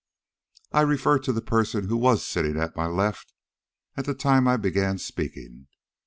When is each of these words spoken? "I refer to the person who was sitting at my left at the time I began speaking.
"I 0.71 0.81
refer 0.81 1.19
to 1.19 1.31
the 1.31 1.43
person 1.43 1.87
who 1.87 1.95
was 1.95 2.25
sitting 2.25 2.57
at 2.57 2.75
my 2.75 2.87
left 2.87 3.33
at 3.95 4.05
the 4.05 4.15
time 4.15 4.47
I 4.47 4.57
began 4.57 4.97
speaking. 4.97 5.67